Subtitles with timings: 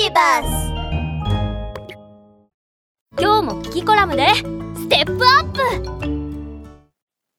[0.00, 0.46] ビバス
[3.20, 5.60] 今日もキキコラムでステップアップ。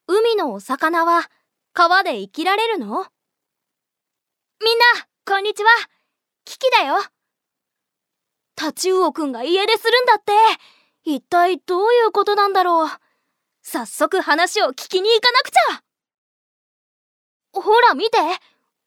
[0.07, 1.29] 海のお魚は
[1.71, 2.85] 川で生きられるの？
[2.87, 3.05] みんな
[5.25, 5.69] こんにちは。
[6.43, 6.95] キキだよ。
[8.55, 10.33] タチウオくんが家出するんだって。
[11.05, 12.89] 一体どういうことなんだろう。
[13.63, 17.61] 早速話を聞きに行かなくちゃ。
[17.61, 18.17] ほら見て。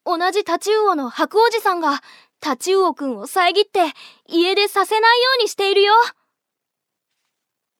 [0.05, 2.01] 同じタチウオの白おじさんが
[2.43, 3.79] タチウオくんを遮って
[4.27, 5.93] 家出させないようにしているよ。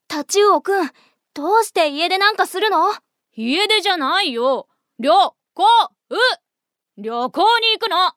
[0.08, 0.90] タチウオくん
[1.34, 2.94] どうして家出なんかするの？
[3.36, 4.66] 家出じゃないよ。
[4.98, 5.64] 旅行。
[6.08, 6.16] う。
[6.96, 8.12] 旅行に行くの。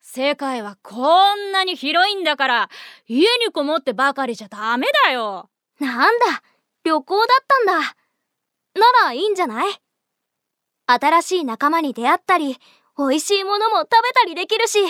[0.00, 2.70] 世界はこんなに広いんだから
[3.06, 5.48] 家にこもってばかりじゃダメだよ。
[5.78, 6.42] なんだ
[6.82, 7.78] 旅行だったんだ。
[7.78, 7.86] な
[9.04, 9.72] らいいんじゃない？
[10.86, 12.56] 新しい仲間に出会ったり
[12.98, 14.80] 美味しいものも食べたりできるし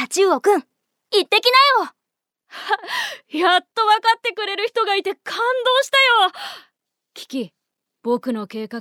[0.00, 1.92] タチウオくん行ってきなよ。
[3.36, 6.32] やっと分かってくれる人がいて感動したよ。
[7.14, 7.52] キキ
[8.04, 8.80] 僕の計画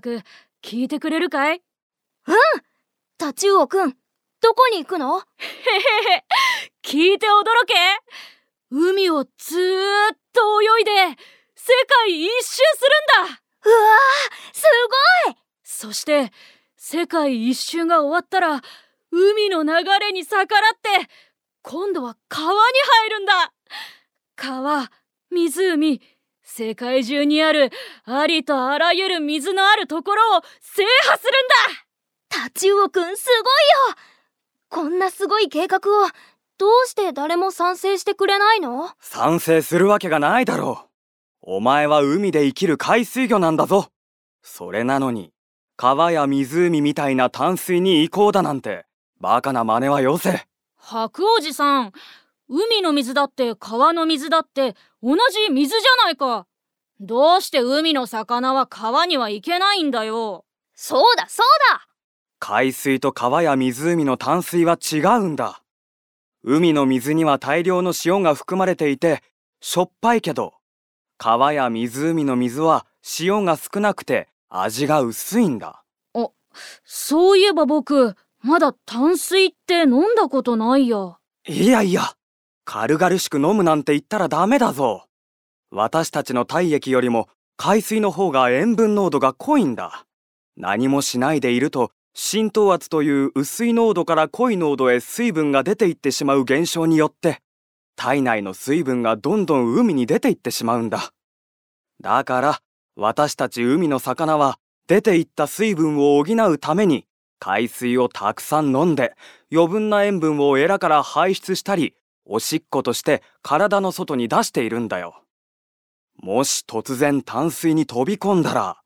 [0.61, 1.63] 聞いてくれるかい？
[2.27, 2.35] うん。
[3.17, 3.97] タチウオくん
[4.41, 5.17] どこに行くの？
[5.17, 6.25] へへへ。
[6.83, 7.73] 聞いて驚け。
[8.69, 10.91] 海をずーっと泳いで
[11.55, 12.61] 世界一周す
[13.17, 13.41] るんだ。
[13.65, 14.63] うわーす
[15.25, 15.35] ごい。
[15.63, 16.31] そして
[16.75, 18.61] 世界一周が終わったら
[19.11, 21.09] 海の流れに逆らって
[21.61, 22.57] 今度は川に
[23.01, 23.53] 入るんだ。
[24.35, 24.91] 川
[25.31, 26.01] 湖
[26.43, 27.71] 世界中にある
[28.05, 31.33] ありとあらゆる水のあるところを制覇するん
[32.39, 32.45] だ。
[32.45, 33.43] タチウオくんすごい
[33.91, 33.95] よ。
[34.69, 35.79] こんなすごい計画を
[36.57, 38.89] どうして誰も賛成してくれないの？
[38.99, 40.87] 賛成するわけがないだろう。
[41.41, 43.89] お前は海で生きる海水魚なんだぞ。
[44.41, 45.31] それなのに
[45.75, 48.85] 川や湖みたいな淡水に行こうだなんて
[49.19, 51.91] バカな真似はよせ白王子さん
[52.49, 56.47] 海の水だって川の水だって同じ水じゃないか。
[56.99, 60.45] どうして海の魚は川には行けないんだよ。
[60.73, 61.87] そうだそうだ。
[62.39, 65.61] 海水と川や湖の淡水は違うんだ。
[66.43, 69.21] 海の水には大量の塩が含まれていて
[69.59, 70.53] しょっぱいけど
[71.17, 72.85] 川や湖の水は
[73.19, 75.83] 塩が少なくて味が薄いんだ。
[76.13, 76.29] あ
[76.85, 81.17] そういえば僕まだ淡水って飲んだことないや。
[81.47, 82.13] いやいや
[82.65, 85.05] 軽々しく飲むなんて言ったらダメだぞ。
[85.71, 90.05] 私たちの体液よりも海水の方が塩分濃度が濃いんだ。
[90.55, 97.41] 何もしないでいると浸透圧という薄い濃度から濃い濃度へ水分が出ていってしまう現象によって
[97.95, 101.11] 体内の水分がどんどん海に出ていってしまうんだ。
[102.01, 102.59] だから
[102.95, 107.06] 私たち海の魚は出ていった水分を補うために
[107.39, 109.15] 海水をたくさん飲んで
[109.51, 115.23] 余分な塩分をエラから排出したりおしっことして体の外に出しているんだよ。
[116.21, 118.81] もし突然淡水に飛び込んだら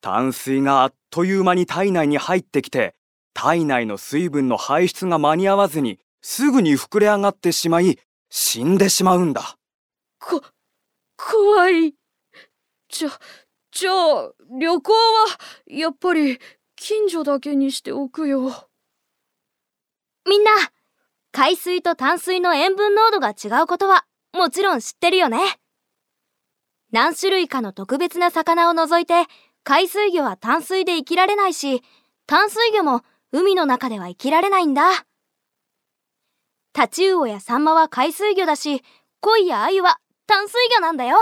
[0.00, 2.94] 淡水があっという間に体内に入ってきて
[3.32, 7.98] 体内の水分の排出が間に合わずにすぐに膨れ上がってしまい
[8.30, 9.56] 死んでしまうんだ。
[10.18, 10.42] こ、
[11.16, 11.94] 怖い。
[12.88, 13.10] じゃ、
[13.72, 14.98] じゃあ旅行は
[15.66, 16.38] やっぱり
[16.76, 18.68] 近所だけにしておくよ。
[20.28, 20.50] みんな、
[21.32, 25.38] 海水と淡水の塩分濃度が違うことはもちろん知ってるよね。
[26.92, 29.26] 何種類かの特別な魚を除いて
[29.64, 31.82] 海水魚は淡水で生きられないし、
[32.26, 33.02] 淡水魚も
[33.32, 35.06] 海の中では生きられないんだ。
[36.72, 38.82] タチウオやサンマは海水魚だし、
[39.20, 41.18] 鯉やアユは淡水魚なんだよ。